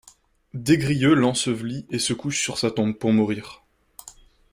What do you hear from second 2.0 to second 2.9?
couche sur sa